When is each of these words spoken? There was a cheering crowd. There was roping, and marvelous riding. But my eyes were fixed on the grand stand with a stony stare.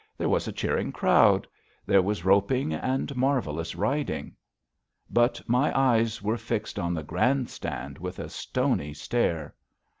There 0.17 0.29
was 0.29 0.47
a 0.47 0.51
cheering 0.51 0.91
crowd. 0.91 1.47
There 1.85 2.01
was 2.01 2.25
roping, 2.25 2.73
and 2.73 3.15
marvelous 3.15 3.75
riding. 3.75 4.35
But 5.11 5.39
my 5.47 5.71
eyes 5.79 6.23
were 6.23 6.37
fixed 6.39 6.79
on 6.79 6.95
the 6.95 7.03
grand 7.03 7.51
stand 7.51 7.99
with 7.99 8.17
a 8.17 8.27
stony 8.27 8.95
stare. 8.95 9.53